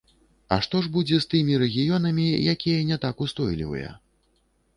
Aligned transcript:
А 0.55 0.57
што 0.67 0.79
ж 0.85 0.89
будзе 0.95 1.19
з 1.25 1.29
тымі 1.33 1.59
рэгіёнамі, 1.63 2.25
якія 2.55 2.81
не 2.89 2.97
так 3.05 3.23
устойлівыя? 3.27 3.95